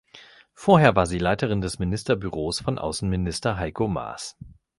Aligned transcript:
Vorher 0.55 0.95
war 0.95 1.05
sie 1.05 1.19
Leiterin 1.19 1.61
des 1.61 1.77
Ministerbüros 1.77 2.59
von 2.61 2.79
Außenminister 2.79 3.57
Heiko 3.57 3.87
Maas. 3.87 4.35